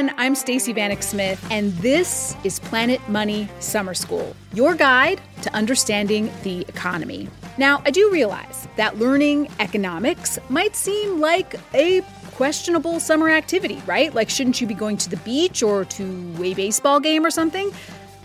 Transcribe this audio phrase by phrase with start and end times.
[0.00, 0.18] Everyone.
[0.18, 6.32] I'm Stacey Vanek Smith, and this is Planet Money Summer School, your guide to understanding
[6.42, 7.28] the economy.
[7.58, 12.00] Now, I do realize that learning economics might seem like a
[12.32, 14.14] questionable summer activity, right?
[14.14, 17.70] Like, shouldn't you be going to the beach or to a baseball game or something?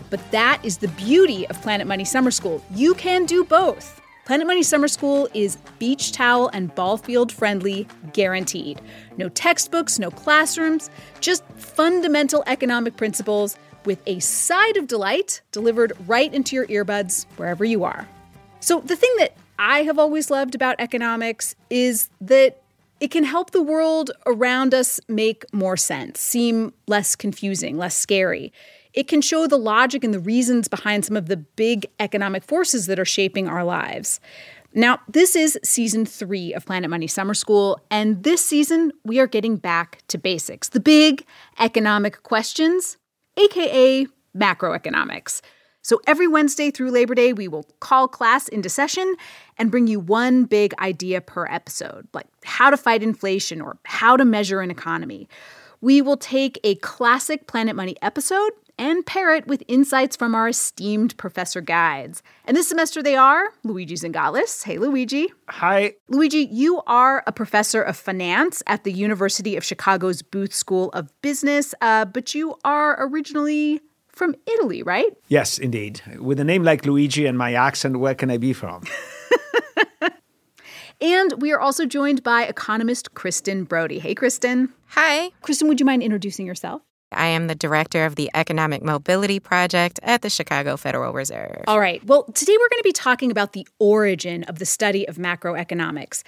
[0.08, 2.62] But that is the beauty of Planet Money Summer School.
[2.70, 4.00] You can do both.
[4.26, 8.80] Planet Money Summer School is beach towel and ball field friendly, guaranteed.
[9.18, 10.90] No textbooks, no classrooms,
[11.20, 17.64] just fundamental economic principles with a side of delight delivered right into your earbuds wherever
[17.64, 18.08] you are.
[18.58, 22.60] So, the thing that I have always loved about economics is that
[22.98, 28.52] it can help the world around us make more sense, seem less confusing, less scary
[28.96, 32.86] it can show the logic and the reasons behind some of the big economic forces
[32.86, 34.18] that are shaping our lives.
[34.72, 39.26] Now, this is season three of Planet Money Summer School, and this season we are
[39.26, 41.24] getting back to basics the big
[41.60, 42.96] economic questions,
[43.36, 45.40] aka macroeconomics.
[45.82, 49.14] So every Wednesday through Labor Day, we will call class into session
[49.56, 54.16] and bring you one big idea per episode, like how to fight inflation or how
[54.16, 55.28] to measure an economy.
[55.80, 60.48] We will take a classic Planet Money episode and pair it with insights from our
[60.48, 62.22] esteemed professor guides.
[62.44, 64.64] And this semester they are Luigi Zingales.
[64.64, 65.32] Hey, Luigi.
[65.48, 65.94] Hi.
[66.08, 71.10] Luigi, you are a professor of finance at the University of Chicago's Booth School of
[71.22, 75.12] Business, uh, but you are originally from Italy, right?
[75.28, 76.00] Yes, indeed.
[76.18, 78.82] With a name like Luigi and my accent, where can I be from?
[81.00, 83.98] and we are also joined by economist Kristen Broady.
[83.98, 84.72] Hey, Kristen.
[84.88, 85.30] Hi.
[85.42, 86.82] Kristen, would you mind introducing yourself?
[87.12, 91.62] I am the director of the Economic Mobility Project at the Chicago Federal Reserve.
[91.66, 92.04] All right.
[92.04, 96.22] Well, today we're going to be talking about the origin of the study of macroeconomics.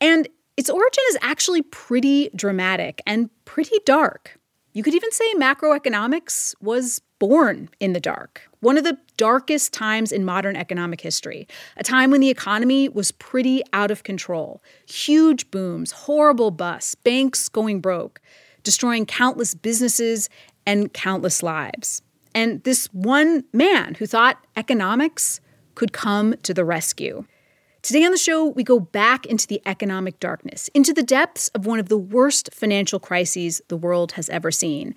[0.00, 4.38] And its origin is actually pretty dramatic and pretty dark.
[4.72, 8.42] You could even say macroeconomics was born in the dark.
[8.60, 11.46] One of the darkest times in modern economic history,
[11.76, 14.62] a time when the economy was pretty out of control.
[14.88, 18.20] Huge booms, horrible busts, banks going broke
[18.66, 20.28] destroying countless businesses
[20.66, 22.02] and countless lives.
[22.34, 25.40] And this one man who thought economics
[25.76, 27.24] could come to the rescue.
[27.80, 31.64] Today on the show, we go back into the economic darkness, into the depths of
[31.64, 34.96] one of the worst financial crises the world has ever seen.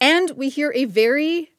[0.00, 1.50] And we hear a very,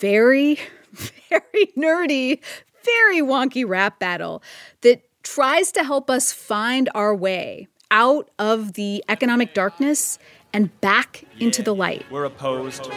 [0.00, 0.58] very,
[1.28, 2.40] very nerdy,
[2.84, 4.42] very wonky rap battle
[4.82, 10.18] that tries to help us find our way out of the economic darkness
[10.52, 12.04] and back into the light.
[12.10, 12.90] We're opposed.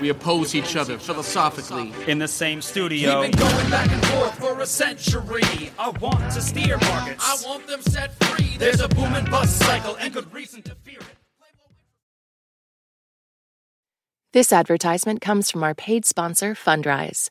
[0.00, 1.92] We oppose each other philosophically.
[2.06, 3.22] In the same studio.
[3.22, 5.70] We've been going back and forth for a century.
[5.78, 7.24] I want to steer markets.
[7.24, 8.56] I want them set free.
[8.58, 11.06] There's a boom and bust cycle and good reason to fear it.
[14.34, 17.30] This advertisement comes from our paid sponsor, Fundrise.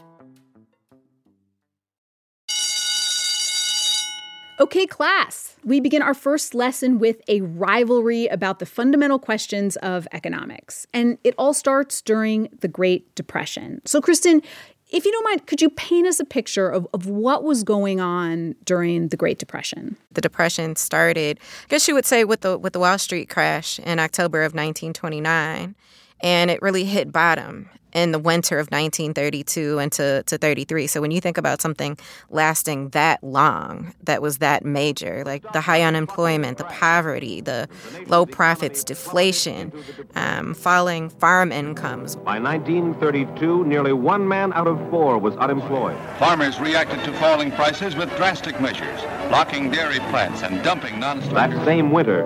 [4.61, 10.07] Okay, class, we begin our first lesson with a rivalry about the fundamental questions of
[10.11, 10.85] economics.
[10.93, 13.81] And it all starts during the Great Depression.
[13.85, 14.43] So, Kristen,
[14.91, 17.99] if you don't mind, could you paint us a picture of, of what was going
[17.99, 19.97] on during the Great Depression?
[20.11, 23.79] The Depression started, I guess you would say, with the with the Wall Street crash
[23.79, 25.73] in October of 1929.
[26.21, 30.87] And it really hit bottom in the winter of 1932 and to, to 33.
[30.87, 31.97] So when you think about something
[32.29, 37.67] lasting that long, that was that major, like the high unemployment, the poverty, the
[38.07, 39.71] low profits, deflation,
[40.15, 42.15] um, falling farm incomes.
[42.15, 45.97] By 1932, nearly one man out of four was unemployed.
[46.17, 51.31] Farmers reacted to falling prices with drastic measures, blocking dairy plants and dumping non-starters.
[51.41, 52.23] That same winter,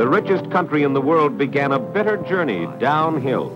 [0.00, 3.54] the richest country in the world began a bitter journey downhill.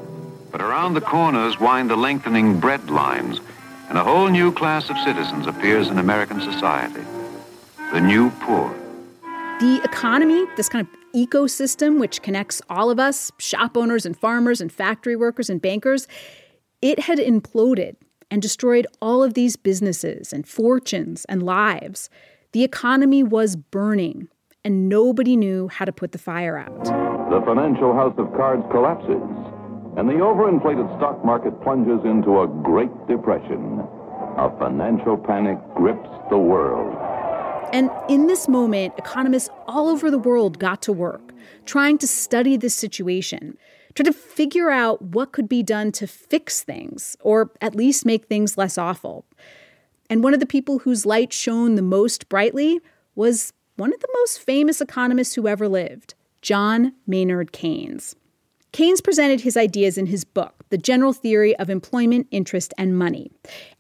[0.53, 3.41] But around the corners wind the lengthening bread lines,
[3.89, 7.01] and a whole new class of citizens appears in American society
[7.95, 8.69] the new poor.
[9.59, 14.61] The economy, this kind of ecosystem which connects all of us shop owners and farmers
[14.61, 16.07] and factory workers and bankers
[16.83, 17.97] it had imploded
[18.31, 22.11] and destroyed all of these businesses and fortunes and lives.
[22.53, 24.29] The economy was burning,
[24.65, 26.85] and nobody knew how to put the fire out.
[26.85, 29.23] The financial house of cards collapses
[29.97, 33.81] and the overinflated stock market plunges into a Great Depression.
[34.37, 36.97] A financial panic grips the world.
[37.73, 41.33] And in this moment, economists all over the world got to work,
[41.67, 43.57] trying to study this situation,
[43.95, 48.27] trying to figure out what could be done to fix things, or at least make
[48.27, 49.25] things less awful.
[50.11, 52.81] And one of the people whose light shone the most brightly
[53.15, 58.15] was one of the most famous economists who ever lived, John Maynard Keynes.
[58.73, 63.31] Keynes presented his ideas in his book, The General Theory of Employment, Interest, and Money.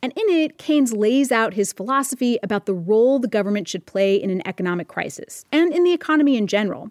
[0.02, 4.14] And in it, Keynes lays out his philosophy about the role the government should play
[4.14, 6.90] in an economic crisis and in the economy in general.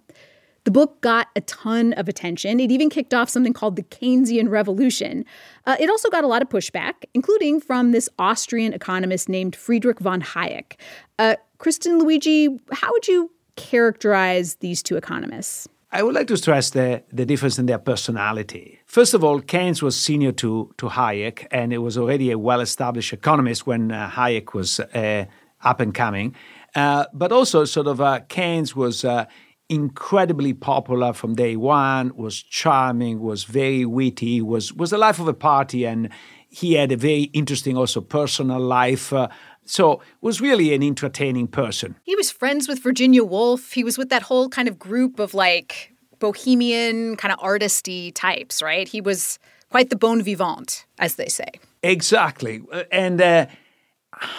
[0.65, 2.59] The book got a ton of attention.
[2.59, 5.25] It even kicked off something called the Keynesian Revolution.
[5.65, 9.99] Uh, it also got a lot of pushback, including from this Austrian economist named Friedrich
[9.99, 10.75] von Hayek.
[11.19, 15.67] Uh, Kristen Luigi, how would you characterize these two economists?
[15.91, 18.79] I would like to stress the, the difference in their personality.
[18.87, 22.61] First of all, Keynes was senior to, to Hayek, and it was already a well
[22.61, 25.25] established economist when uh, Hayek was uh,
[25.61, 26.35] up and coming.
[26.73, 29.25] Uh, but also, sort of, uh, Keynes was uh,
[29.73, 35.27] incredibly popular from day one, was charming, was very witty, was, was the life of
[35.27, 36.09] a party, and
[36.49, 39.11] he had a very interesting, also personal life.
[39.11, 39.27] Uh,
[39.65, 41.95] so was really an entertaining person.
[42.03, 43.73] He was friends with Virginia Woolf.
[43.73, 48.61] He was with that whole kind of group of like bohemian, kind of artisty types,
[48.61, 48.87] right?
[48.87, 49.39] He was
[49.69, 51.49] quite the bon vivant, as they say.
[51.81, 52.61] Exactly.
[52.91, 53.47] And uh,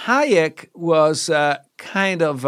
[0.06, 2.46] Hayek was uh, kind of.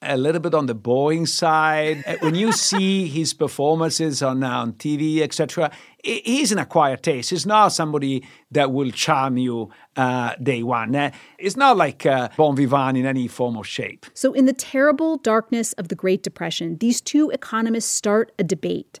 [0.00, 2.04] Uh, a little bit on the boring side.
[2.06, 5.70] Uh, when you see his performances on on TV, etc.,
[6.04, 7.30] he's an acquired taste.
[7.30, 10.94] He's not somebody that will charm you uh, day one.
[10.94, 14.06] Uh, it's not like uh, bon vivant in any form or shape.
[14.14, 19.00] So, in the terrible darkness of the Great Depression, these two economists start a debate.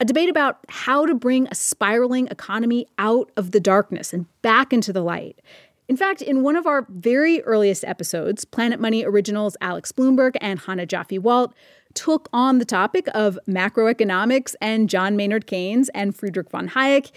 [0.00, 4.72] A debate about how to bring a spiraling economy out of the darkness and back
[4.72, 5.40] into the light.
[5.88, 10.60] In fact, in one of our very earliest episodes, Planet Money Originals Alex Blumberg and
[10.60, 11.54] Chana Joffe-Walt
[11.94, 17.10] took on the topic of macroeconomics and John Maynard Keynes and Friedrich von Hayek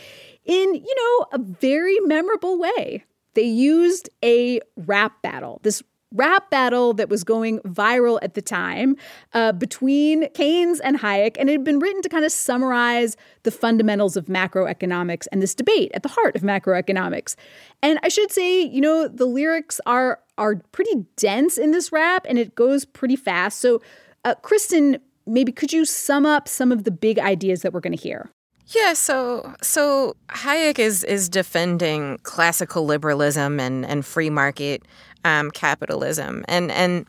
[0.45, 3.03] in, you know, a very memorable way.
[3.33, 8.95] They used a rap battle, this rap battle that was going viral at the time
[9.33, 13.51] uh, between Keynes and Hayek, and it had been written to kind of summarize the
[13.51, 17.35] fundamentals of macroeconomics and this debate at the heart of macroeconomics.
[17.81, 22.25] And I should say, you know, the lyrics are are pretty dense in this rap,
[22.27, 23.59] and it goes pretty fast.
[23.59, 23.81] So,
[24.25, 24.97] uh, Kristen,
[25.27, 28.29] maybe could you sum up some of the big ideas that we're going to hear?
[28.67, 34.83] Yeah, so so Hayek is is defending classical liberalism and, and free market
[35.25, 36.43] um, capitalism.
[36.47, 37.05] And and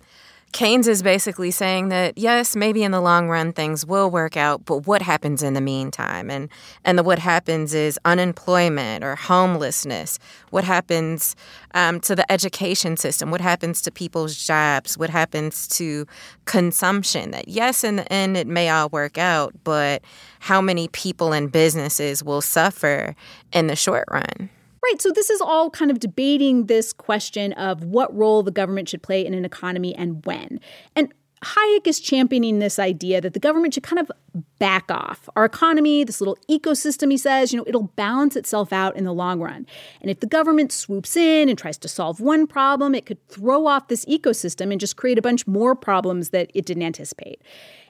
[0.53, 4.67] Keynes is basically saying that yes, maybe in the long run things will work out,
[4.67, 6.31] but what happens in the meantime?
[6.31, 6.51] And
[6.85, 10.19] and the what happens is unemployment or homelessness.
[10.51, 11.35] What happens
[11.73, 13.31] um, to the education system?
[13.31, 14.99] What happens to people's jobs?
[14.99, 16.07] What happens to
[16.45, 17.31] consumption?
[17.31, 20.03] That yes, in the end it may all work out, but
[20.41, 23.17] how many people and businesses will suffer
[23.55, 24.51] in the short run?
[24.83, 25.01] Right.
[25.01, 29.03] So this is all kind of debating this question of what role the government should
[29.03, 30.59] play in an economy and when.
[30.97, 31.13] And
[31.43, 34.11] Hayek is championing this idea that the government should kind of
[34.59, 35.29] back off.
[35.35, 39.13] Our economy, this little ecosystem, he says, you know, it'll balance itself out in the
[39.13, 39.67] long run.
[40.01, 43.67] And if the government swoops in and tries to solve one problem, it could throw
[43.67, 47.43] off this ecosystem and just create a bunch more problems that it didn't anticipate.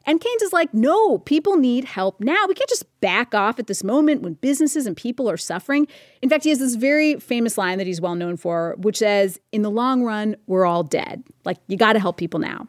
[0.04, 2.46] And Keynes is like, no, people need help now.
[2.46, 5.86] We can't just back off at this moment when businesses and people are suffering.
[6.20, 9.40] In fact, he has this very famous line that he's well known for, which says,
[9.52, 11.24] in the long run, we're all dead.
[11.44, 12.68] Like, you got to help people now.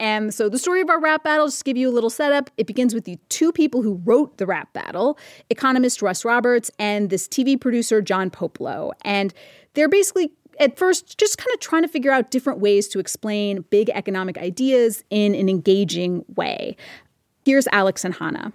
[0.00, 2.66] And so the story of our rap battle, just give you a little setup, it
[2.66, 5.18] begins with the two people who wrote the rap battle,
[5.50, 8.92] economist Russ Roberts and this TV producer John Papola.
[9.02, 9.34] And
[9.74, 13.64] they're basically at first just kind of trying to figure out different ways to explain
[13.70, 16.76] big economic ideas in an engaging way.
[17.44, 18.52] Here's Alex and Chana.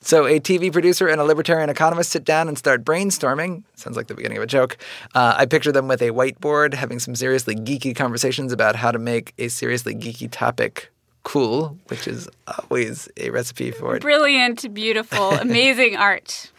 [0.00, 3.64] So, a TV producer and a libertarian economist sit down and start brainstorming.
[3.74, 4.76] Sounds like the beginning of a joke.
[5.14, 8.98] Uh, I picture them with a whiteboard having some seriously geeky conversations about how to
[8.98, 10.90] make a seriously geeky topic
[11.24, 14.02] cool, which is always a recipe for it.
[14.02, 16.52] Brilliant, beautiful, amazing art.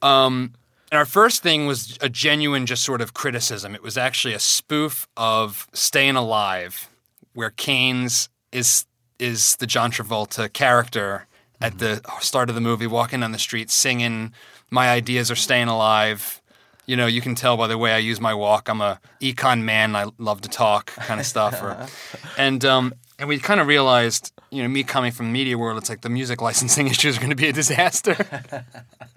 [0.00, 0.52] Um,
[0.94, 3.74] and our first thing was a genuine, just sort of criticism.
[3.74, 6.88] It was actually a spoof of Staying Alive,
[7.32, 8.86] where Keynes is
[9.18, 11.26] is the John Travolta character
[11.60, 14.32] at the start of the movie, walking down the street singing,
[14.70, 16.40] "My ideas are staying alive."
[16.86, 18.68] You know, you can tell by the way I use my walk.
[18.68, 19.96] I'm a econ man.
[19.96, 21.60] I love to talk, kind of stuff.
[21.60, 21.88] Or,
[22.38, 25.76] and um, and we kind of realized, you know, me coming from the media world,
[25.76, 28.14] it's like the music licensing issues are going to be a disaster.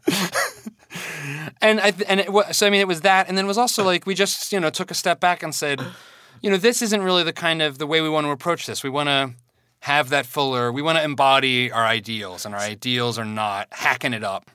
[1.61, 3.57] and I and it was, so I mean, it was that, and then it was
[3.57, 5.81] also like we just you know took a step back and said,
[6.41, 8.83] you know, this isn't really the kind of the way we want to approach this.
[8.83, 9.33] We want to
[9.81, 10.71] have that fuller.
[10.71, 14.49] We want to embody our ideals, and our ideals are not hacking it up.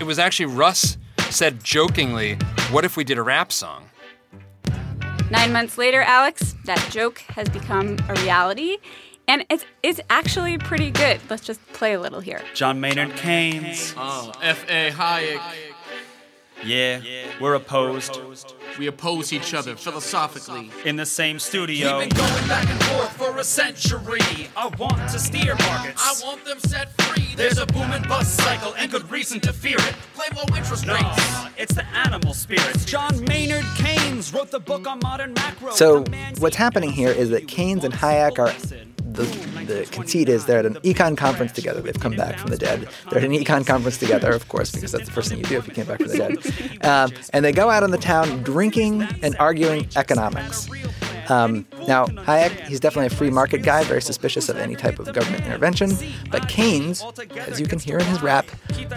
[0.00, 0.98] It was actually Russ
[1.30, 2.34] said jokingly,
[2.70, 3.88] "What if we did a rap song?"
[5.30, 8.76] Nine months later, Alex, that joke has become a reality,
[9.28, 11.20] and it's it's actually pretty good.
[11.30, 12.40] Let's just play a little here.
[12.54, 13.94] John Maynard Keynes.
[13.96, 14.90] Oh, F.A.
[14.90, 15.40] Hayek.
[16.64, 17.00] Yeah,
[17.40, 18.20] we're opposed.
[18.78, 20.70] We oppose each other philosophically.
[20.84, 21.98] In the same studio.
[21.98, 24.20] We've been going back and forth for a century.
[24.56, 26.00] I want to steer markets.
[26.00, 27.34] I want them set free.
[27.34, 29.94] There's a boom and bust cycle and good reason to fear it.
[30.14, 31.52] Play low interest No, rates.
[31.56, 32.84] it's the animal spirits.
[32.84, 35.72] John Maynard Keynes wrote the book on modern macro.
[35.72, 36.04] So,
[36.38, 38.52] what's happening here is that Keynes and Hayek are
[39.12, 39.24] the,
[39.66, 41.80] the conceit is they're at an econ conference together.
[41.80, 42.88] They've come back from the dead.
[43.10, 45.58] They're at an econ conference together, of course, because that's the first thing you do
[45.58, 46.84] if you came back from the dead.
[46.84, 50.68] Um, and they go out in the town drinking and arguing economics.
[51.28, 55.12] Um, now, Hayek, he's definitely a free market guy, very suspicious of any type of
[55.12, 55.92] government intervention.
[56.30, 57.04] But Keynes,
[57.36, 58.46] as you can hear in his rap,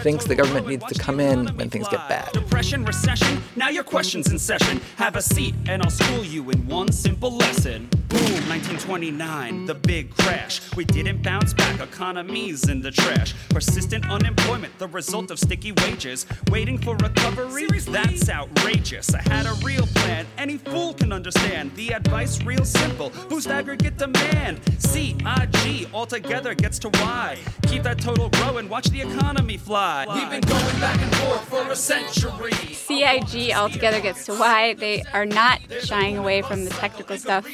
[0.02, 2.32] thinks the government needs to come in when things get bad.
[2.32, 4.80] Depression, recession, now your question's in session.
[4.96, 7.88] Have a seat and I'll school you in one simple lesson.
[8.08, 10.60] Boom, 1929, the big crash.
[10.76, 13.34] We didn't bounce back, economy's in the trash.
[13.48, 16.26] Persistent unemployment, the result of sticky wages.
[16.50, 19.12] Waiting for recovery, that's outrageous.
[19.12, 21.74] I had a real plan, any fool can understand.
[21.74, 24.60] The advice real simple, boost aggregate demand.
[24.78, 27.38] C, I, G, altogether gets to Y.
[27.62, 30.06] Keep that total growing, watch the economy fly.
[30.08, 32.52] We've been going back and forth for a century.
[32.52, 37.44] CIG altogether gets to why they are not shying away from the technical stuff.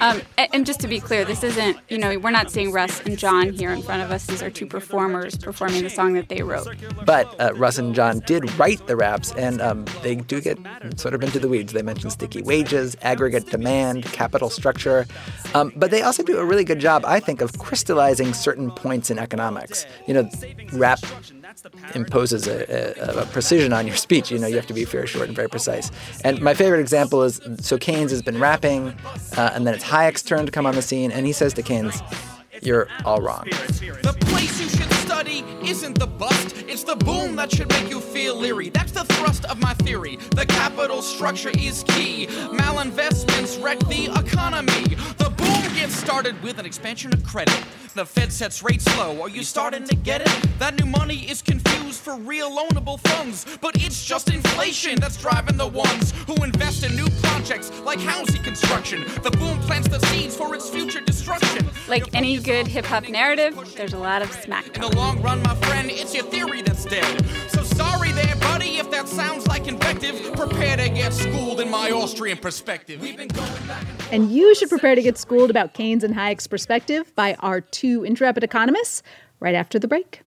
[0.00, 3.18] Um, and, just to be clear, this isn't, you know, we're not seeing Russ and
[3.18, 4.26] John here in front of us.
[4.26, 6.68] These are two performers performing the song that they wrote.
[7.04, 10.58] But uh, Russ and John did write the raps, and um, they do get
[10.96, 11.72] sort of into the weeds.
[11.72, 15.06] They mention sticky wages, aggregate demand, capital structure.
[15.54, 19.10] Um, but they also do a really good job, I think, of crystallizing certain points
[19.10, 19.86] in economics.
[20.06, 20.30] You know,
[20.72, 21.00] rap
[21.94, 24.30] imposes a, a, a, precision on your speech.
[24.30, 25.90] You know, you have to be very short and very precise.
[26.24, 28.88] And my favorite example is so Keynes has been rapping,
[29.36, 31.62] uh, and then it's Hayek's turn to come on the scene, and he says to
[31.62, 32.02] Keynes,
[32.62, 33.46] You're all wrong.
[33.46, 38.00] The place you should study isn't the bust, it's the boom that should make you
[38.00, 38.68] feel leery.
[38.68, 40.16] That's the thrust of my theory.
[40.34, 42.26] The capital structure is key.
[42.26, 44.94] Malinvestments wreck the economy.
[45.16, 45.25] The
[45.76, 47.62] gets started with an expansion of credit.
[47.92, 49.20] The Fed sets rates low.
[49.20, 50.58] Are you starting to get it?
[50.58, 55.58] That new money is confused for real loanable funds, but it's just inflation that's driving
[55.58, 59.04] the ones who invest in new projects like housing construction.
[59.22, 61.68] The boom plants the seeds for its future destruction.
[61.88, 65.42] Like any good hip hop narrative, there's a lot of smack In the long run,
[65.42, 67.24] my friend, it's your theory that's dead.
[67.50, 70.32] So sorry there, buddy, if that sounds like invective.
[70.34, 73.00] Prepare to get schooled in my Austrian perspective.
[73.00, 76.14] We've been going back and And you should prepare to get schooled about Keynes and
[76.14, 79.02] Hayek's perspective by our two intrepid economists
[79.40, 80.22] right after the break.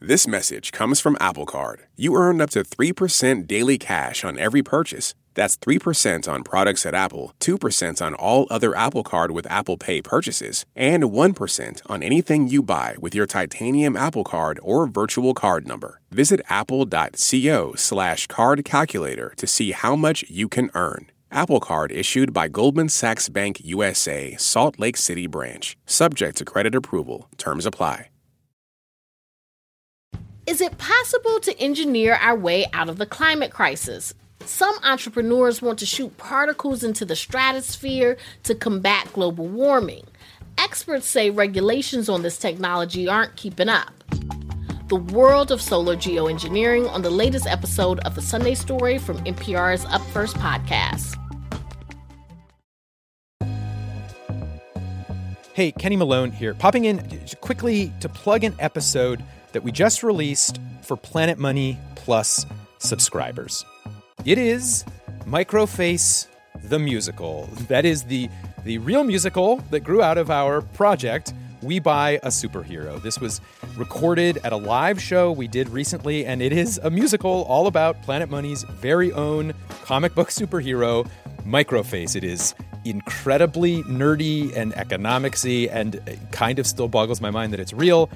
[0.00, 1.80] This message comes from Apple Card.
[1.96, 5.14] You earn up to 3% daily cash on every purchase.
[5.34, 10.02] That's 3% on products at Apple, 2% on all other Apple Card with Apple Pay
[10.02, 15.66] purchases, and 1% on anything you buy with your titanium Apple Card or virtual card
[15.66, 16.00] number.
[16.10, 21.10] Visit apple.co slash card calculator to see how much you can earn.
[21.30, 25.76] Apple Card issued by Goldman Sachs Bank USA, Salt Lake City branch.
[25.86, 27.28] Subject to credit approval.
[27.36, 28.08] Terms apply.
[30.46, 34.14] Is it possible to engineer our way out of the climate crisis?
[34.44, 40.04] Some entrepreneurs want to shoot particles into the stratosphere to combat global warming.
[40.56, 43.92] Experts say regulations on this technology aren't keeping up.
[44.88, 49.84] The world of solar geoengineering on the latest episode of the Sunday Story from NPR's
[49.84, 51.14] Up First podcast.
[55.52, 57.02] Hey, Kenny Malone here, popping in
[57.40, 62.46] quickly to plug an episode that we just released for Planet Money Plus
[62.78, 63.64] subscribers.
[64.28, 64.84] It is
[65.24, 66.26] Microface
[66.64, 67.48] the Musical.
[67.68, 68.28] That is the,
[68.62, 71.32] the real musical that grew out of our project,
[71.62, 73.02] We Buy a Superhero.
[73.02, 73.40] This was
[73.74, 78.02] recorded at a live show we did recently, and it is a musical all about
[78.02, 79.54] Planet Money's very own
[79.86, 81.08] comic book superhero,
[81.46, 82.14] Microface.
[82.14, 82.54] It is
[82.84, 88.10] incredibly nerdy and economicsy and kind of still boggles my mind that it's real.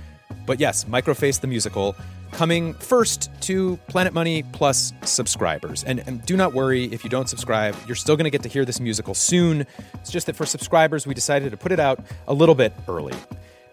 [0.47, 1.97] But yes, Microface the musical
[2.33, 5.85] coming first to Planet Money Plus subscribers.
[5.85, 8.49] And, and do not worry if you don't subscribe, you're still going to get to
[8.49, 9.67] hear this musical soon.
[9.95, 13.15] It's just that for subscribers, we decided to put it out a little bit early.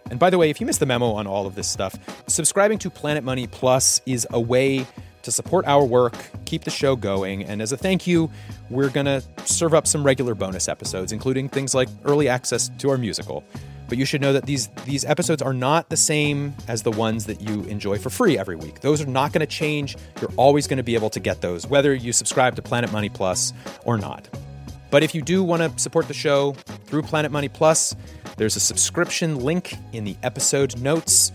[0.10, 1.96] And by the way, if you missed the memo on all of this stuff,
[2.28, 4.86] subscribing to Planet Money Plus is a way
[5.24, 8.30] to support our work, keep the show going, and as a thank you,
[8.70, 12.90] we're going to serve up some regular bonus episodes, including things like early access to
[12.90, 13.44] our musical.
[13.90, 17.26] But you should know that these these episodes are not the same as the ones
[17.26, 18.82] that you enjoy for free every week.
[18.82, 19.98] Those are not going to change.
[20.22, 23.10] You're always going to be able to get those whether you subscribe to Planet Money
[23.10, 23.52] Plus
[23.86, 24.30] or not.
[24.92, 26.54] But if you do want to support the show
[26.86, 27.96] through Planet Money Plus,
[28.38, 31.32] there's a subscription link in the episode notes.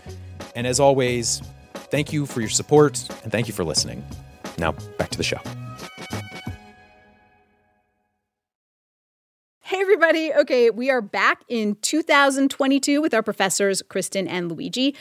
[0.57, 1.43] And as always,
[1.91, 4.05] thank you for your support and thank you for listening.
[4.59, 5.39] Now, back to the show.
[9.61, 10.33] Hey, everybody.
[10.33, 14.95] Okay, we are back in 2022 with our professors, Kristen and Luigi.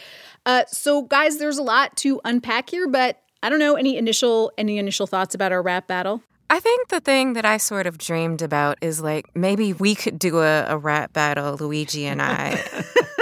[0.45, 4.51] Uh, so, guys, there's a lot to unpack here, but I don't know any initial
[4.57, 6.23] any initial thoughts about our rap battle.
[6.49, 10.17] I think the thing that I sort of dreamed about is like maybe we could
[10.17, 12.63] do a, a rap battle, Luigi and I.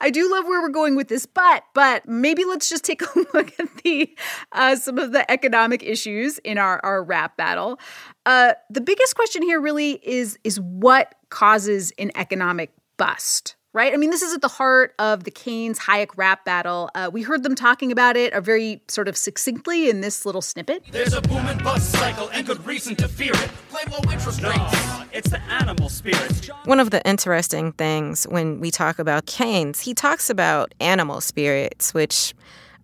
[0.00, 3.06] I do love where we're going with this, but but maybe let's just take a
[3.34, 4.16] look at the
[4.52, 7.78] uh, some of the economic issues in our our rap battle.
[8.26, 13.92] Uh, the biggest question here really is is what causes an economic bust right?
[13.92, 16.90] I mean, this is at the heart of the Keynes Hayek rap battle.
[16.94, 20.42] Uh, we heard them talking about it a very sort of succinctly in this little
[20.42, 20.84] snippet.
[20.90, 23.50] There's a boom and bust cycle and good reason to fear it.
[23.70, 24.56] Blame low interest rates.
[24.56, 26.48] No, it's the animal spirits.
[26.64, 31.94] One of the interesting things when we talk about Keynes, he talks about animal spirits,
[31.94, 32.34] which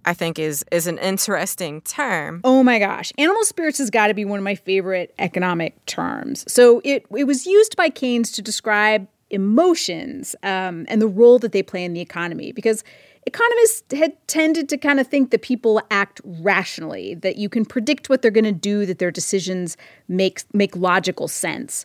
[0.05, 2.41] I think is is an interesting term.
[2.45, 3.13] Oh my gosh.
[3.19, 6.45] Animal spirits has got to be one of my favorite economic terms.
[6.51, 11.53] So it it was used by Keynes to describe emotions um, and the role that
[11.53, 12.85] they play in the economy because
[13.27, 18.09] economists had tended to kind of think that people act rationally that you can predict
[18.09, 19.77] what they're going to do that their decisions
[20.09, 21.85] make make logical sense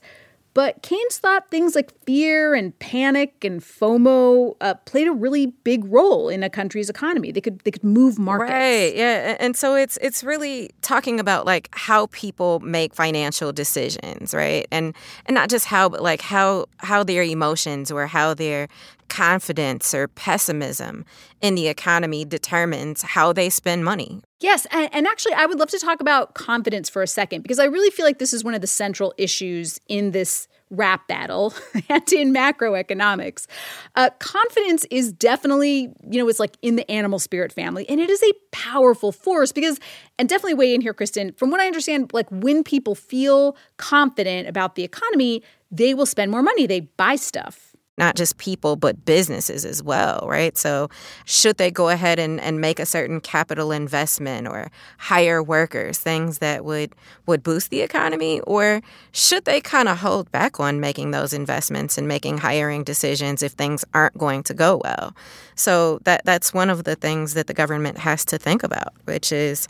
[0.54, 5.86] but Keynes thought things like fear and panic and FOMO uh, played a really big
[5.86, 7.32] role in a country's economy.
[7.32, 8.52] They could they could move markets.
[8.52, 8.96] Right.
[8.96, 9.38] Yeah.
[9.40, 14.68] And so it's it's really talking about like how people make financial decisions, right?
[14.72, 14.94] And
[15.26, 18.68] and not just how, but like how how their emotions or how their
[19.12, 21.04] confidence or pessimism
[21.42, 24.22] in the economy determines how they spend money.
[24.40, 27.60] Yes, and, and, actually, I would love to talk about confidence for a second because
[27.60, 31.54] I really feel like this is one of the central issues in this rap battle
[31.90, 33.48] and in macroeconomics.
[33.96, 38.10] Uh, confidence is definitely, you know, it's like in the animal spirit family, and it
[38.10, 39.78] is a powerful force because,
[40.18, 44.48] and definitely weigh in here, Kristen, from what I understand, like when people feel confident
[44.48, 47.71] about the economy, they will spend more money, they buy stuff
[48.02, 50.58] not just people, but businesses as well, right?
[50.58, 50.90] So,
[51.26, 56.40] should they go ahead and, and make a certain capital investment or hire workers, things
[56.40, 56.96] that would,
[57.28, 58.42] would boost the economy?
[58.42, 63.44] Or should they kind of hold back on making those investments and making hiring decisions
[63.44, 65.16] if things aren't going to go well?
[65.54, 69.32] So, that, that's one of the things that the government has to think about, which
[69.32, 69.68] is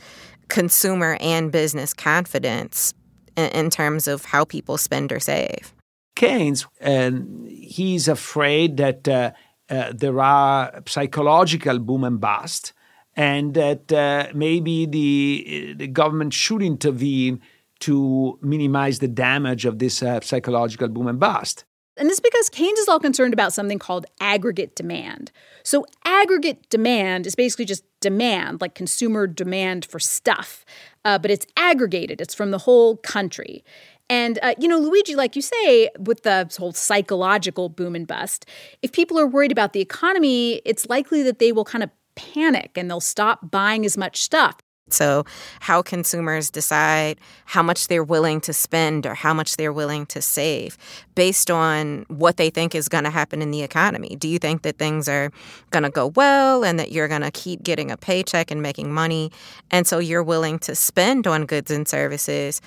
[0.48, 2.94] consumer and business confidence
[3.36, 5.74] in, in terms of how people spend or save.
[6.16, 9.32] Keynes, and he's afraid that uh,
[9.70, 12.74] uh, there are psychological boom and bust,
[13.16, 17.42] and that uh, maybe the the government should intervene
[17.80, 21.66] to minimize the damage of this uh, psychological boom and bust.
[21.98, 25.32] And this is because Keynes is all concerned about something called aggregate demand.
[25.64, 30.66] So, aggregate demand is basically just demand, like consumer demand for stuff,
[31.04, 33.64] uh, but it's aggregated, it's from the whole country.
[34.12, 38.46] And, uh, you know, Luigi, like you say, with the whole psychological boom and bust,
[38.82, 42.72] if people are worried about the economy, it's likely that they will kind of panic
[42.76, 44.58] and they'll stop buying as much stuff.
[44.90, 45.24] So,
[45.62, 50.22] how consumers decide how much they're willing to spend or how much they're willing to
[50.22, 50.78] save
[51.16, 54.18] based on what they think is going to happen in the economy.
[54.18, 55.32] Do you think that things are
[55.70, 58.92] going to go well and that you're going to keep getting a paycheck and making
[58.92, 59.32] money?
[59.70, 62.60] And so you're willing to spend on goods and services?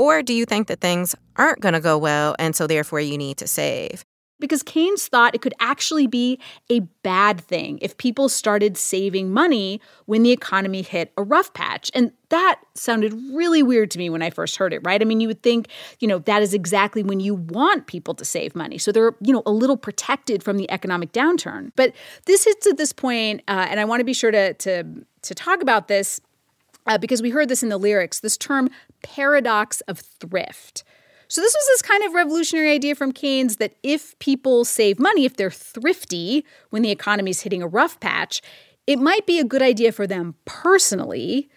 [0.00, 3.18] Or do you think that things aren't going to go well and so therefore you
[3.18, 4.02] need to save?
[4.40, 6.38] because Keynes thought it could actually be
[6.70, 11.90] a bad thing if people started saving money when the economy hit a rough patch.
[11.94, 15.00] And that sounded really weird to me when I first heard it, right?
[15.00, 18.24] I mean, you would think, you know, that is exactly when you want people to
[18.24, 18.78] save money.
[18.78, 21.72] So they're, you know, a little protected from the economic downturn.
[21.76, 21.92] But
[22.26, 24.84] this hits at this point, uh, and I want to be sure to, to,
[25.22, 26.20] to talk about this
[26.86, 28.70] uh, because we heard this in the lyrics this term
[29.02, 30.84] paradox of thrift.
[31.28, 35.24] So, this was this kind of revolutionary idea from Keynes that if people save money,
[35.24, 38.42] if they're thrifty when the economy's hitting a rough patch,
[38.88, 41.48] it might be a good idea for them personally,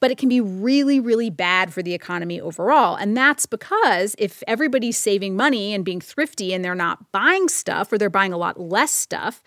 [0.00, 2.96] but it can be really, really bad for the economy overall.
[2.96, 7.92] And that's because if everybody's saving money and being thrifty and they're not buying stuff
[7.92, 9.42] or they're buying a lot less stuff,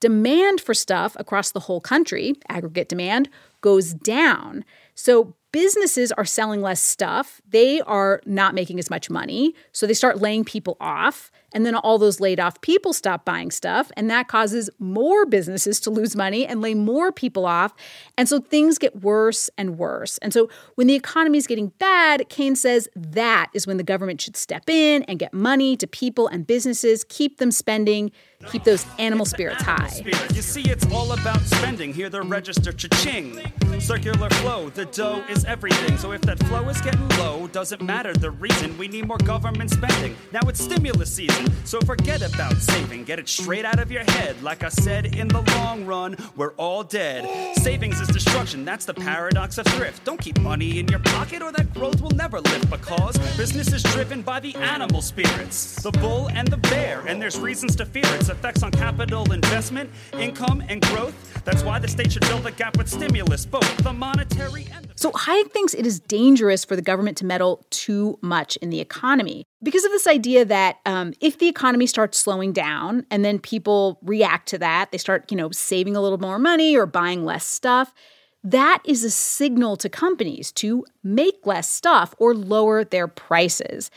[0.00, 3.28] demand for stuff across the whole country, aggregate demand,
[3.60, 4.64] goes down.
[4.94, 7.40] So businesses are selling less stuff.
[7.48, 9.54] They are not making as much money.
[9.72, 11.32] So they start laying people off.
[11.54, 13.90] And then all those laid off people stop buying stuff.
[13.96, 17.72] And that causes more businesses to lose money and lay more people off.
[18.18, 20.18] And so things get worse and worse.
[20.18, 24.20] And so when the economy is getting bad, Keynes says that is when the government
[24.20, 28.12] should step in and get money to people and businesses, keep them spending,
[28.50, 29.90] keep those animal spirits high.
[30.34, 31.92] You see, it's all about spending.
[31.92, 33.40] Hear the register cha-ching.
[33.80, 35.98] Circular flow, the dough is everything.
[35.98, 38.76] So if that flow is getting low, doesn't matter the reason.
[38.78, 40.16] We need more government spending.
[40.32, 43.04] Now it's stimulus season, so forget about saving.
[43.04, 44.42] Get it straight out of your head.
[44.42, 47.56] Like I said, in the long run, we're all dead.
[47.58, 48.64] Savings is destruction.
[48.64, 50.04] That's the paradox of thrift.
[50.04, 52.70] Don't keep money in your pocket, or that growth will never lift.
[52.70, 57.38] Because business is driven by the animal spirits, the bull and the bear, and there's
[57.38, 61.14] reasons to fear its effects on capital investment, income, and growth.
[61.44, 64.98] That's why the state should fill the gap with stimulus, both the monetary and the
[64.98, 68.80] So Hayek thinks it is dangerous for the government to meddle too much in the
[68.80, 73.38] economy because of this idea that um, if the economy starts slowing down and then
[73.38, 77.24] people react to that, they start, you know, saving a little more money or buying
[77.24, 77.94] less stuff.
[78.42, 83.90] That is a signal to companies to make less stuff or lower their prices.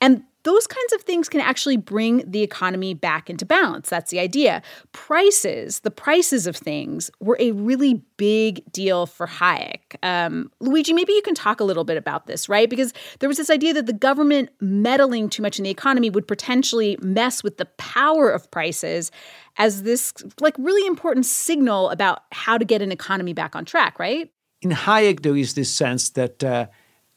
[0.00, 3.88] And those kinds of things can actually bring the economy back into balance.
[3.88, 4.62] That's the idea.
[4.92, 9.96] Prices, the prices of things, were a really big deal for Hayek.
[10.02, 12.68] Um, Luigi, maybe you can talk a little bit about this, right?
[12.68, 16.26] Because there was this idea that the government meddling too much in the economy would
[16.26, 19.10] potentially mess with the power of prices
[19.58, 23.98] as this like really important signal about how to get an economy back on track,
[23.98, 24.30] right?
[24.62, 26.66] In Hayek, there is this sense that uh,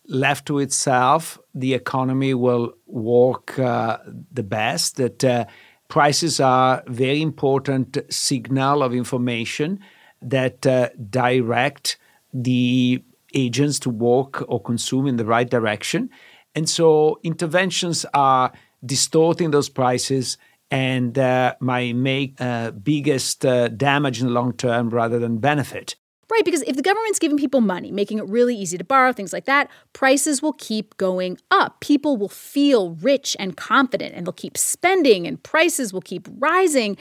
[0.08, 3.98] left to itself, the economy will work uh,
[4.32, 5.46] the best, that uh,
[5.88, 9.80] prices are very important signal of information
[10.22, 11.98] that uh, direct
[12.34, 16.10] the agents to work or consume in the right direction.
[16.56, 18.52] And so interventions are
[18.86, 20.38] distorting those prices
[20.72, 25.96] and uh, might make uh, biggest uh, damage in the long term rather than benefit.
[26.32, 29.32] Right, because if the government's giving people money, making it really easy to borrow, things
[29.32, 31.80] like that, prices will keep going up.
[31.82, 36.98] People will feel rich and confident and they'll keep spending and prices will keep rising.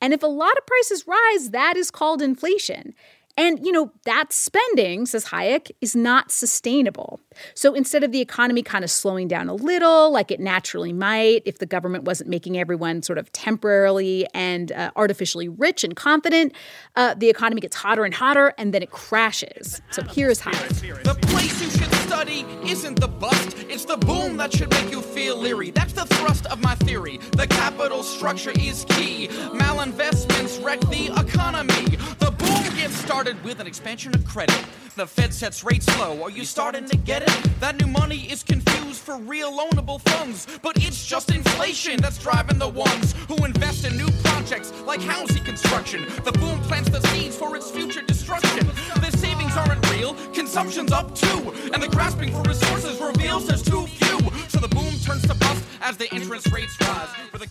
[0.00, 2.94] And if a lot of prices rise, that is called inflation.
[3.38, 7.20] And, you know, that spending, says Hayek, is not sustainable.
[7.54, 11.42] So instead of the economy kind of slowing down a little, like it naturally might
[11.44, 16.52] if the government wasn't making everyone sort of temporarily and uh, artificially rich and confident,
[16.96, 19.80] uh, the economy gets hotter and hotter and then it crashes.
[19.92, 21.04] So here's Hayek.
[21.04, 25.00] The place you should study isn't the bust, it's the boom that should make you
[25.00, 25.70] feel leery.
[25.70, 27.18] That's the thrust of my theory.
[27.36, 29.28] The capital structure is key.
[29.28, 31.96] Malinvestments wreck the economy.
[32.18, 32.27] The
[32.78, 34.64] gets started with an expansion of credit.
[34.94, 36.22] The Fed sets rates low.
[36.22, 37.58] Are you starting to get it?
[37.58, 40.46] That new money is confused for real loanable funds.
[40.62, 45.42] But it's just inflation that's driving the ones who invest in new projects like housing
[45.42, 46.06] construction.
[46.24, 48.68] The boom plants the seeds for its future destruction.
[49.00, 51.52] The savings aren't real, consumption's up too.
[51.74, 54.27] And the grasping for resources reveals there's too few.
[54.60, 56.08] The boom turns to bust as the
[56.50, 57.08] rates rise.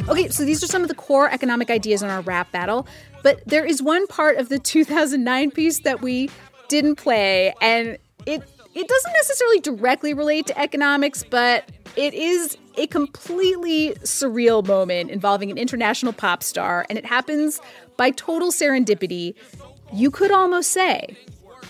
[0.10, 2.86] Okay, so these are some of the core economic ideas in our rap battle.
[3.24, 6.30] But there is one part of the 2009 piece that we
[6.67, 8.43] didn't play, and it
[8.76, 15.50] it doesn't necessarily directly relate to economics, but it is a completely surreal moment involving
[15.50, 17.60] an international pop star, and it happens
[17.96, 19.34] by total serendipity.
[19.93, 21.17] You could almost say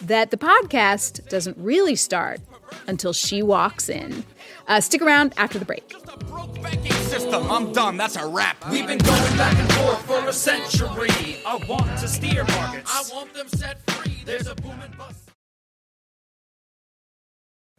[0.01, 2.41] that the podcast doesn't really start
[2.87, 4.25] until she walks in.
[4.67, 5.89] Uh, stick around after the break.
[7.03, 7.95] System, I'm done.
[7.95, 8.69] That's a wrap.
[8.69, 11.37] We've been going back and forth for a century.
[11.45, 12.91] I want to steer markets.
[13.11, 14.23] I want them set free.
[14.25, 15.29] There's a boom and bust.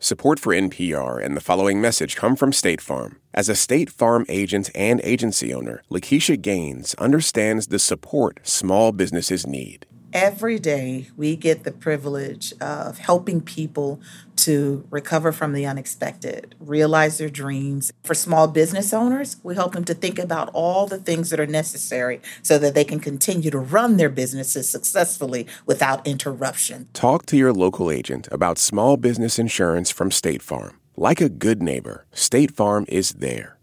[0.01, 3.18] Support for NPR and the following message come from State Farm.
[3.35, 9.46] As a State Farm agent and agency owner, Lakeisha Gaines understands the support small businesses
[9.46, 9.87] need.
[10.12, 14.01] Every day, we get the privilege of helping people
[14.49, 17.93] to recover from the unexpected, realize their dreams.
[18.03, 21.47] For small business owners, we help them to think about all the things that are
[21.47, 26.89] necessary so that they can continue to run their businesses successfully without interruption.
[26.95, 30.81] Talk to your local agent about small business insurance from State Farm.
[30.97, 33.58] Like a good neighbor, State Farm is there.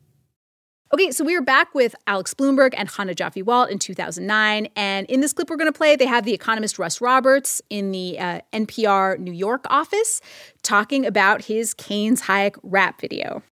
[0.95, 4.69] Okay, so we are back with Alex Blumberg and Chana Joffe-Walt in 2009.
[4.77, 7.91] And in this clip we're going to play, they have the economist Russ Roberts in
[7.91, 10.21] the uh, NPR New York office
[10.63, 13.43] talking about his Keynes Hayek rap video.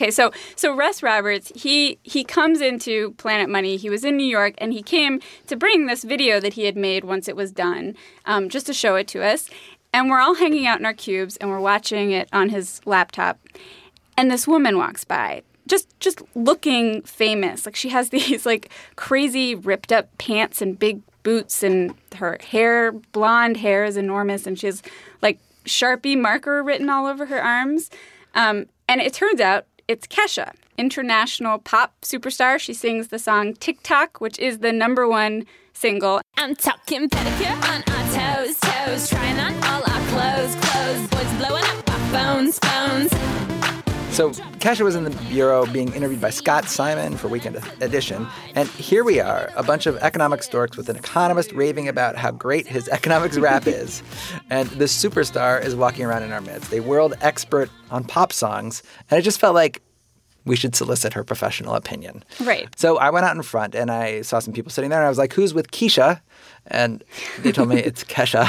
[0.00, 3.76] Okay, so so Russ Roberts, he he comes into Planet Money.
[3.76, 6.74] He was in New York, and he came to bring this video that he had
[6.78, 9.50] made once it was done, um, just to show it to us.
[9.92, 13.38] And we're all hanging out in our cubes, and we're watching it on his laptop.
[14.16, 17.64] And this woman walks by, just just looking famous.
[17.64, 22.92] Like she has these like crazy ripped up pants and big boots, and her hair,
[22.92, 24.82] blonde hair, is enormous, and she has
[25.22, 27.90] like Sharpie marker written all over her arms.
[28.34, 32.58] Um, and it turns out it's Kesha, international pop superstar.
[32.58, 36.20] She sings the song TikTok, which is the number one single.
[36.36, 41.64] I'm talking pedicure on our toes, toes, trying on all our clothes, clothes, boys blowing
[41.64, 43.51] up our phones, phones.
[44.12, 44.28] So
[44.60, 49.04] Kesha was in the bureau being interviewed by Scott Simon for Weekend Edition, and here
[49.04, 52.88] we are, a bunch of economic storks with an economist raving about how great his
[52.90, 54.02] economics rap is,
[54.50, 58.82] and the superstar is walking around in our midst, a world expert on pop songs,
[59.10, 59.80] and it just felt like
[60.44, 62.22] we should solicit her professional opinion.
[62.44, 62.68] Right.
[62.78, 65.08] So I went out in front and I saw some people sitting there, and I
[65.08, 66.20] was like, "Who's with Keisha?"
[66.66, 67.02] And
[67.38, 68.46] they told me it's Kesha.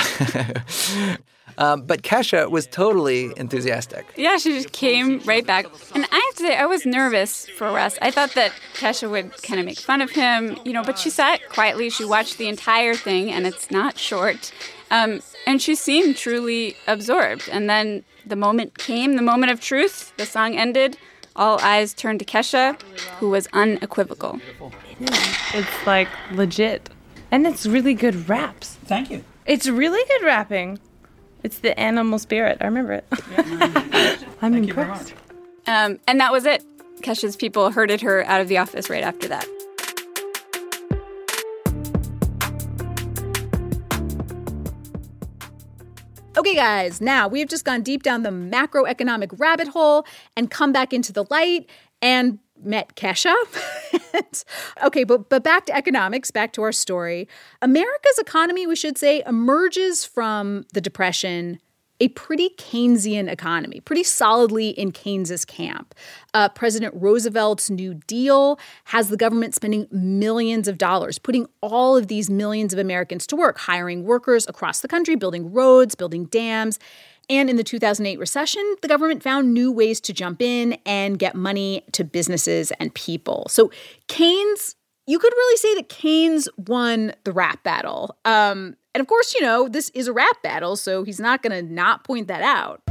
[1.57, 4.05] Um, but Kesha was totally enthusiastic.
[4.15, 5.65] Yeah, she just came right back.
[5.93, 7.97] And I have to say, I was nervous for Russ.
[8.01, 11.09] I thought that Kesha would kind of make fun of him, you know, but she
[11.09, 11.89] sat quietly.
[11.89, 14.51] She watched the entire thing, and it's not short.
[14.91, 17.49] Um, and she seemed truly absorbed.
[17.49, 20.97] And then the moment came, the moment of truth, the song ended.
[21.35, 22.79] All eyes turned to Kesha,
[23.19, 24.39] who was unequivocal.
[24.99, 26.89] It's like legit.
[27.31, 28.77] And it's really good raps.
[28.85, 29.23] Thank you.
[29.47, 30.79] It's really good rapping.
[31.43, 32.57] It's the animal spirit.
[32.61, 33.05] I remember it.
[34.41, 35.13] I'm Thank impressed.
[35.67, 36.63] Um, and that was it.
[37.01, 39.45] Kesha's people herded her out of the office right after that.
[46.35, 50.71] Okay, guys, now we have just gone deep down the macroeconomic rabbit hole and come
[50.71, 51.69] back into the light
[52.01, 53.33] and met Kesha.
[54.83, 57.27] okay, but but back to economics, back to our story.
[57.61, 61.59] America's economy, we should say, emerges from the depression
[61.99, 65.95] a pretty Keynesian economy, pretty solidly in Keynes's camp.
[66.33, 72.07] Uh, President Roosevelt's New Deal has the government spending millions of dollars, putting all of
[72.07, 76.77] these millions of Americans to work, hiring workers across the country, building roads, building dams.
[77.29, 81.35] And in the 2008 recession, the government found new ways to jump in and get
[81.35, 83.45] money to businesses and people.
[83.49, 83.71] So
[84.07, 84.75] Keynes,
[85.07, 88.17] you could really say that Keynes won the rap battle.
[88.25, 91.51] Um, and of course, you know, this is a rap battle, so he's not going
[91.51, 92.82] to not point that out.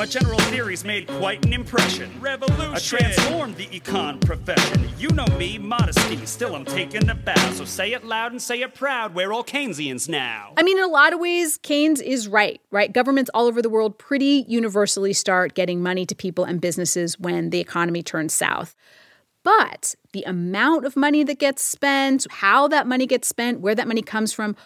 [0.00, 2.10] My general theories made quite an impression.
[2.22, 2.74] Revolution.
[2.74, 4.88] I transformed the econ profession.
[4.98, 6.24] You know me, modesty.
[6.24, 7.50] Still, I'm taking a bow.
[7.50, 9.14] So say it loud and say it proud.
[9.14, 10.54] We're all Keynesians now.
[10.56, 12.90] I mean, in a lot of ways, Keynes is right, right?
[12.90, 17.50] Governments all over the world pretty universally start getting money to people and businesses when
[17.50, 18.74] the economy turns south.
[19.42, 23.86] But the amount of money that gets spent, how that money gets spent, where that
[23.86, 24.56] money comes from,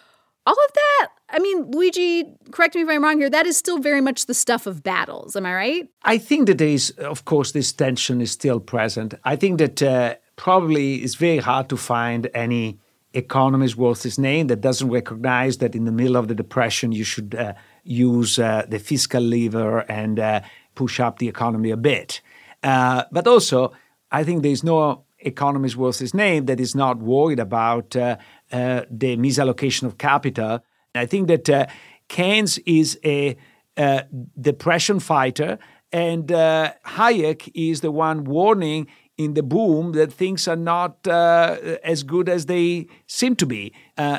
[0.45, 3.79] all of that, I mean, Luigi, correct me if I'm wrong here, that is still
[3.79, 5.35] very much the stuff of battles.
[5.35, 5.89] Am I right?
[6.03, 9.15] I think that there is, of course, this tension is still present.
[9.23, 12.79] I think that uh, probably it's very hard to find any
[13.13, 17.03] economist worth his name that doesn't recognize that in the middle of the depression you
[17.03, 20.41] should uh, use uh, the fiscal lever and uh,
[20.75, 22.21] push up the economy a bit.
[22.61, 23.71] Uh, but also,
[24.11, 28.17] I think there's no economist worth his name that is not worried about uh,
[28.51, 30.63] the misallocation of capital.
[30.97, 31.65] I think that uh,
[32.07, 33.35] Keynes is a
[33.77, 34.01] uh,
[34.39, 35.57] depression fighter,
[35.91, 41.57] and uh, Hayek is the one warning in the boom that things are not uh,
[41.83, 43.73] as good as they seem to be.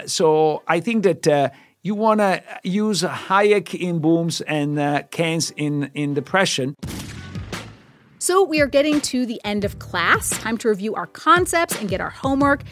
[0.06, 1.52] so I think that
[1.86, 6.74] You want to use Hayek in booms and uh, Keynes in, in depression.
[8.18, 10.30] So we are getting to the end of class.
[10.30, 12.64] Time to review our concepts and get our homework.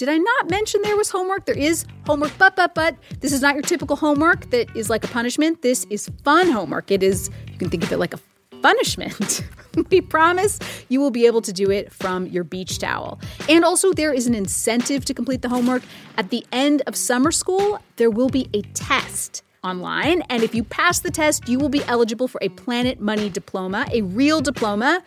[0.00, 1.44] Did I not mention there was homework?
[1.44, 5.04] There is homework, but, but, but, this is not your typical homework that is like
[5.04, 5.60] a punishment.
[5.60, 6.90] This is fun homework.
[6.90, 8.20] It is, you can think of it like a
[8.62, 9.44] punishment.
[9.90, 10.58] we promise
[10.88, 13.20] you will be able to do it from your beach towel.
[13.46, 15.82] And also, there is an incentive to complete the homework.
[16.16, 20.22] At the end of summer school, there will be a test online.
[20.30, 23.86] And if you pass the test, you will be eligible for a Planet Money diploma,
[23.92, 25.02] a real diploma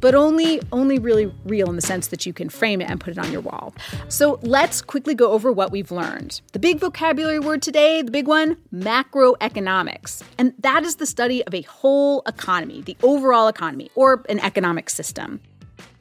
[0.00, 3.12] but only only really real in the sense that you can frame it and put
[3.12, 3.74] it on your wall.
[4.08, 6.40] So let's quickly go over what we've learned.
[6.52, 10.22] The big vocabulary word today, the big one, macroeconomics.
[10.38, 14.90] And that is the study of a whole economy, the overall economy or an economic
[14.90, 15.40] system.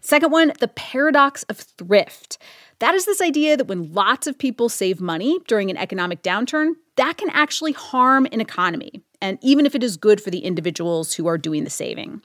[0.01, 2.37] Second one, the paradox of thrift.
[2.79, 6.73] That is this idea that when lots of people save money during an economic downturn,
[6.95, 11.13] that can actually harm an economy, and even if it is good for the individuals
[11.13, 12.21] who are doing the saving.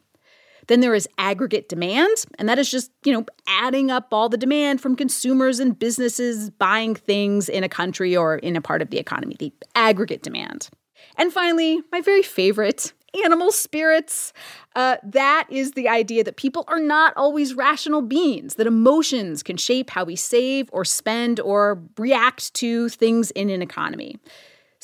[0.69, 4.37] Then there is aggregate demand, and that is just, you know, adding up all the
[4.37, 8.91] demand from consumers and businesses buying things in a country or in a part of
[8.91, 10.69] the economy, the aggregate demand.
[11.17, 12.93] And finally, my very favorite,
[13.25, 14.33] animal spirits.
[14.75, 19.57] Uh, that is the idea that people are not always rational beings, that emotions can
[19.57, 24.17] shape how we save or spend or react to things in an economy.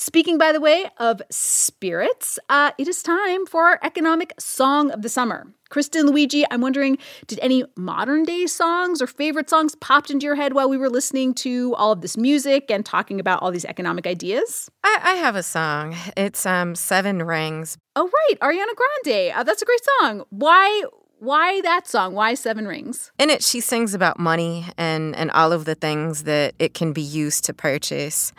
[0.01, 5.03] Speaking, by the way, of spirits, uh, it is time for our economic song of
[5.03, 5.53] the summer.
[5.71, 10.37] Kristen Luigi, I'm wondering, did any modern day songs or favorite songs popped into your
[10.37, 13.65] head while we were listening to all of this music and talking about all these
[13.65, 14.71] economic ideas?
[14.85, 15.97] I, I have a song.
[16.17, 17.77] It's um Seven Rings.
[17.97, 19.33] Oh right, Ariana Grande.
[19.35, 20.23] Uh, that's a great song.
[20.31, 20.85] Why?
[21.21, 22.15] Why that song?
[22.15, 23.11] Why Seven Rings?
[23.19, 26.93] In it, she sings about money and and all of the things that it can
[26.93, 28.33] be used to purchase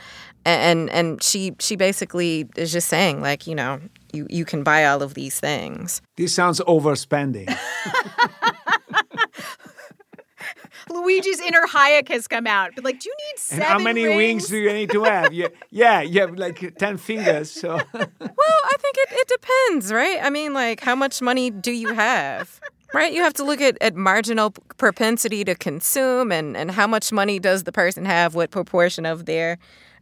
[0.45, 3.79] and and she she basically is just saying like you know
[4.13, 7.47] you you can buy all of these things this sounds overspending
[10.89, 12.71] Luigi's inner Hayek has come out.
[12.75, 13.63] But like, do you need seven?
[13.63, 14.17] And how many rings?
[14.17, 15.33] wings do you need to have?
[15.33, 17.51] yeah, yeah, you have like ten fingers.
[17.51, 17.69] So.
[17.93, 20.19] well, I think it, it depends, right?
[20.21, 22.59] I mean, like, how much money do you have?
[22.91, 23.13] Right?
[23.13, 27.37] You have to look at, at marginal propensity to consume and, and how much money
[27.37, 29.59] does the person have, what proportion of their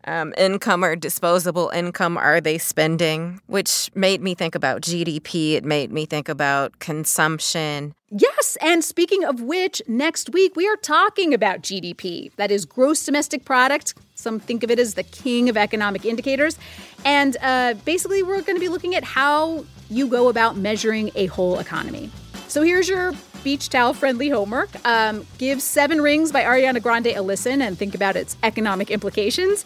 [0.07, 3.39] um, income or disposable income are they spending?
[3.45, 5.53] Which made me think about GDP.
[5.53, 7.93] It made me think about consumption.
[8.09, 12.33] Yes, and speaking of which, next week we are talking about GDP.
[12.37, 13.95] That is gross domestic product.
[14.15, 16.57] Some think of it as the king of economic indicators.
[17.03, 21.25] And uh, basically, we're going to be looking at how you go about measuring a
[21.27, 22.09] whole economy.
[22.47, 23.11] So here's your
[23.43, 24.69] beach towel friendly homework.
[24.85, 29.65] Um, give Seven Rings by Ariana Grande a listen and think about its economic implications.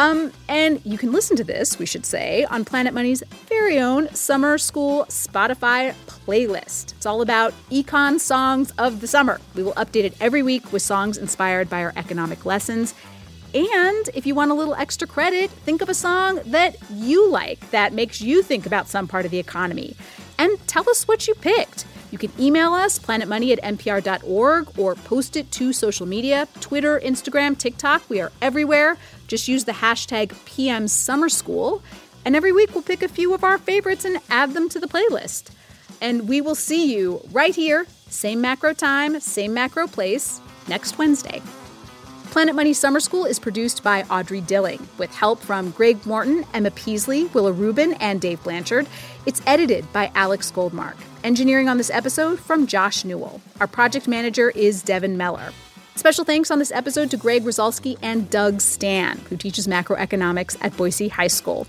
[0.00, 4.08] Um, and you can listen to this, we should say, on Planet Money's very own
[4.14, 6.92] summer school Spotify playlist.
[6.92, 9.42] It's all about econ songs of the summer.
[9.54, 12.94] We will update it every week with songs inspired by our economic lessons.
[13.52, 17.70] And if you want a little extra credit, think of a song that you like
[17.70, 19.96] that makes you think about some part of the economy.
[20.38, 21.84] And tell us what you picked.
[22.10, 27.56] You can email us, planetmoney at npr.org, or post it to social media Twitter, Instagram,
[27.56, 28.02] TikTok.
[28.08, 28.96] We are everywhere.
[29.28, 31.82] Just use the hashtag PM Summer School.
[32.24, 34.88] And every week we'll pick a few of our favorites and add them to the
[34.88, 35.50] playlist.
[36.00, 41.42] And we will see you right here, same macro time, same macro place, next Wednesday.
[42.30, 46.70] Planet Money Summer School is produced by Audrey Dilling with help from Greg Morton, Emma
[46.70, 48.86] Peasley, Willa Rubin, and Dave Blanchard.
[49.26, 50.96] It's edited by Alex Goldmark.
[51.22, 53.42] Engineering on this episode from Josh Newell.
[53.60, 55.52] Our project manager is Devin Meller.
[55.94, 60.74] Special thanks on this episode to Greg Rosalsky and Doug Stan, who teaches macroeconomics at
[60.78, 61.66] Boise High School.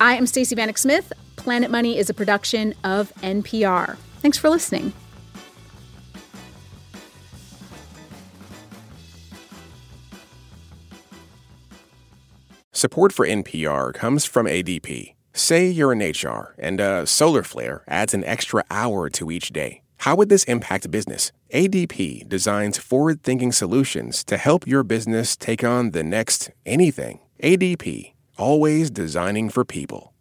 [0.00, 1.12] I am Stacey Vanek Smith.
[1.36, 3.98] Planet Money is a production of NPR.
[4.20, 4.94] Thanks for listening.
[12.72, 15.17] Support for NPR comes from ADP.
[15.38, 19.82] Say you're in HR and a solar flare adds an extra hour to each day.
[19.98, 21.30] How would this impact business?
[21.54, 27.20] ADP designs forward thinking solutions to help your business take on the next anything.
[27.40, 30.12] ADP, always designing for people.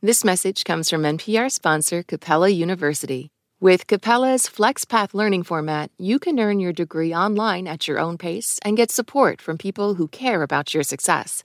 [0.00, 3.28] This message comes from NPR sponsor Capella University.
[3.60, 8.58] With Capella's FlexPath learning format, you can earn your degree online at your own pace
[8.62, 11.44] and get support from people who care about your success.